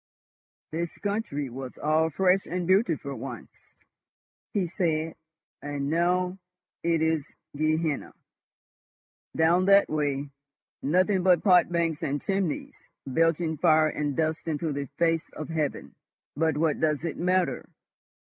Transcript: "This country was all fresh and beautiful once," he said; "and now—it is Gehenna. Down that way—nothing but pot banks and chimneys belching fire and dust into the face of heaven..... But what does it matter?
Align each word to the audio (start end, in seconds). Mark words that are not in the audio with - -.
"This 0.71 0.97
country 0.97 1.47
was 1.51 1.77
all 1.77 2.09
fresh 2.09 2.47
and 2.47 2.65
beautiful 2.65 3.13
once," 3.15 3.71
he 4.51 4.65
said; 4.65 5.13
"and 5.61 5.91
now—it 5.91 7.03
is 7.03 7.31
Gehenna. 7.55 8.15
Down 9.37 9.65
that 9.65 9.89
way—nothing 9.89 11.21
but 11.21 11.43
pot 11.43 11.71
banks 11.71 12.01
and 12.01 12.19
chimneys 12.19 12.89
belching 13.05 13.57
fire 13.57 13.89
and 13.89 14.17
dust 14.17 14.47
into 14.47 14.73
the 14.73 14.87
face 14.97 15.29
of 15.33 15.49
heaven..... 15.49 15.93
But 16.35 16.57
what 16.57 16.79
does 16.79 17.05
it 17.05 17.17
matter? 17.17 17.69